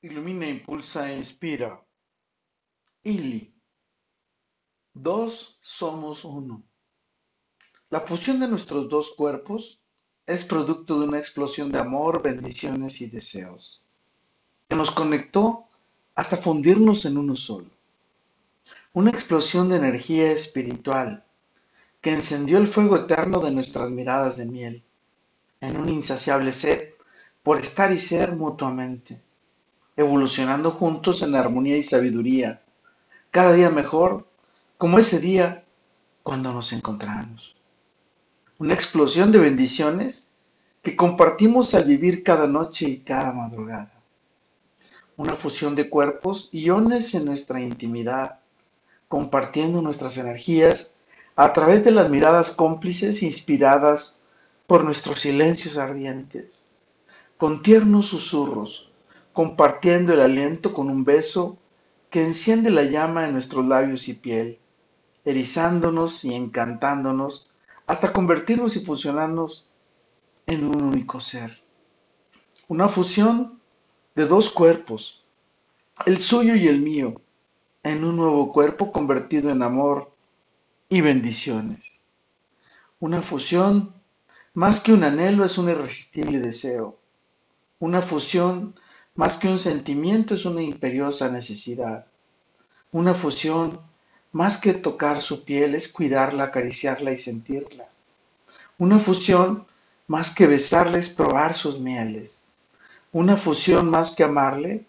[0.00, 1.70] Ilumina, impulsa e inspira.
[3.02, 3.52] Ili.
[4.94, 6.62] Dos somos uno.
[7.90, 9.80] La fusión de nuestros dos cuerpos
[10.24, 13.82] es producto de una explosión de amor, bendiciones y deseos,
[14.68, 15.64] que nos conectó
[16.14, 17.70] hasta fundirnos en uno solo.
[18.92, 21.24] Una explosión de energía espiritual
[22.00, 24.84] que encendió el fuego eterno de nuestras miradas de miel,
[25.60, 26.90] en un insaciable sed
[27.42, 29.26] por estar y ser mutuamente
[29.98, 32.62] evolucionando juntos en armonía y sabiduría,
[33.32, 34.28] cada día mejor,
[34.78, 35.64] como ese día
[36.22, 37.56] cuando nos encontramos.
[38.58, 40.28] Una explosión de bendiciones
[40.82, 43.92] que compartimos al vivir cada noche y cada madrugada.
[45.16, 48.38] Una fusión de cuerpos y iones en nuestra intimidad,
[49.08, 50.94] compartiendo nuestras energías
[51.34, 54.20] a través de las miradas cómplices inspiradas
[54.68, 56.68] por nuestros silencios ardientes,
[57.36, 58.87] con tiernos susurros
[59.38, 61.58] compartiendo el aliento con un beso
[62.10, 64.58] que enciende la llama en nuestros labios y piel,
[65.24, 67.48] erizándonos y encantándonos
[67.86, 69.70] hasta convertirnos y fusionarnos
[70.44, 71.62] en un único ser.
[72.66, 73.60] Una fusión
[74.16, 75.24] de dos cuerpos,
[76.04, 77.20] el suyo y el mío,
[77.84, 80.10] en un nuevo cuerpo convertido en amor
[80.88, 81.92] y bendiciones.
[82.98, 83.94] Una fusión,
[84.52, 86.98] más que un anhelo, es un irresistible deseo.
[87.78, 88.74] Una fusión
[89.18, 92.06] más que un sentimiento es una imperiosa necesidad.
[92.92, 93.80] Una fusión,
[94.30, 97.88] más que tocar su piel, es cuidarla, acariciarla y sentirla.
[98.78, 99.66] Una fusión,
[100.06, 102.44] más que besarle, es probar sus mieles.
[103.10, 104.84] Una fusión, más que amarle,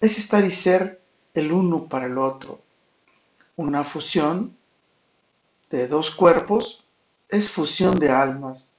[0.00, 1.00] es estar y ser
[1.34, 2.60] el uno para el otro.
[3.56, 4.56] Una fusión
[5.70, 6.86] de dos cuerpos
[7.28, 8.76] es fusión de almas.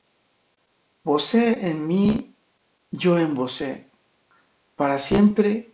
[1.04, 2.34] Vosé en mí,
[2.92, 3.92] yo en vosé
[4.84, 5.72] para siempre,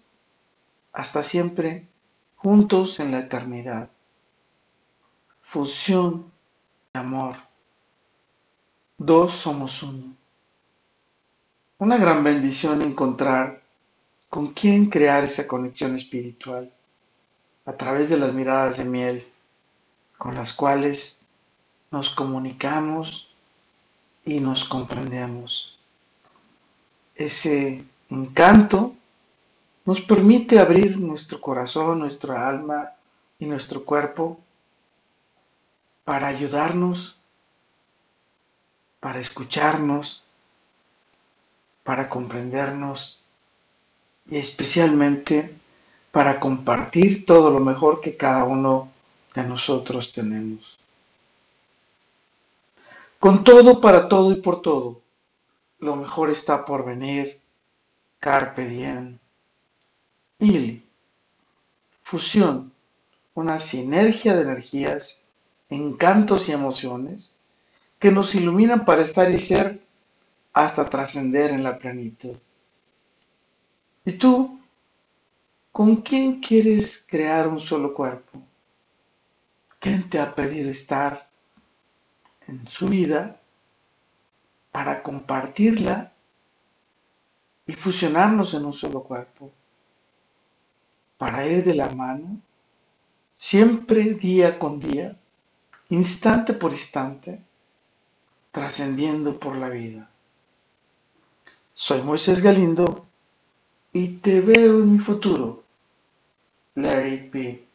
[0.94, 1.88] hasta siempre,
[2.36, 3.90] juntos en la eternidad.
[5.42, 6.32] Fusión
[6.94, 7.38] de amor.
[9.00, 10.14] Dos somos uno.
[11.80, 13.64] Una gran bendición encontrar
[14.30, 16.72] con quién crear esa conexión espiritual
[17.66, 19.28] a través de las miradas de miel
[20.20, 21.24] con las cuales
[21.90, 23.34] nos comunicamos
[24.24, 25.80] y nos comprendemos.
[27.16, 28.94] Ese encanto
[29.90, 32.92] nos permite abrir nuestro corazón, nuestra alma
[33.40, 34.40] y nuestro cuerpo
[36.04, 37.18] para ayudarnos,
[39.00, 40.24] para escucharnos,
[41.84, 43.20] para comprendernos
[44.30, 45.56] y especialmente
[46.12, 48.92] para compartir todo lo mejor que cada uno
[49.34, 50.78] de nosotros tenemos.
[53.18, 55.02] Con todo, para todo y por todo,
[55.80, 57.40] lo mejor está por venir
[58.20, 59.18] Carpe diem.
[62.02, 62.72] Fusión.
[63.34, 65.20] Una sinergia de energías,
[65.70, 67.30] encantos y emociones
[68.00, 69.82] que nos iluminan para estar y ser
[70.54, 72.36] hasta trascender en la plenitud.
[74.06, 74.60] ¿Y tú?
[75.72, 78.42] ¿Con quién quieres crear un solo cuerpo?
[79.80, 81.30] ¿Quién te ha pedido estar
[82.48, 83.40] en su vida
[84.72, 86.12] para compartirla
[87.68, 89.52] y fusionarnos en un solo cuerpo,
[91.20, 92.40] para ir de la mano,
[93.36, 95.18] siempre día con día,
[95.90, 97.42] instante por instante,
[98.54, 100.10] trascendiendo por la vida.
[101.74, 103.06] Soy Moisés Galindo
[103.92, 105.64] y te veo en mi futuro.
[106.76, 107.69] Let it be.